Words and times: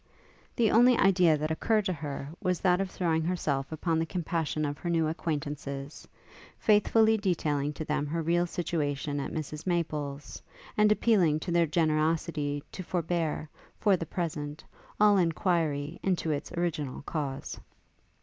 The 0.55 0.71
only 0.71 0.97
idea 0.97 1.37
that 1.37 1.51
occurred 1.51 1.85
to 1.85 1.93
her, 1.93 2.29
was 2.41 2.59
that 2.61 2.81
of 2.81 2.89
throwing 2.89 3.23
herself 3.23 3.71
upon 3.71 3.99
the 3.99 4.05
compassion 4.07 4.65
of 4.65 4.79
her 4.79 4.89
new 4.89 5.07
acquaintances, 5.07 6.07
faithfully 6.57 7.17
detailing 7.17 7.71
to 7.73 7.85
them 7.85 8.07
her 8.07 8.23
real 8.23 8.47
situation 8.47 9.19
at 9.19 9.31
Mrs 9.31 9.67
Maple's, 9.67 10.41
and 10.75 10.91
appealing 10.91 11.39
to 11.41 11.51
their 11.51 11.67
generosity 11.67 12.63
to 12.71 12.81
forbear, 12.81 13.47
for 13.79 13.95
the 13.95 14.07
present, 14.07 14.63
all 14.99 15.17
enquiry 15.19 15.99
into 16.01 16.31
its 16.31 16.51
original 16.53 17.03
cause. 17.03 17.59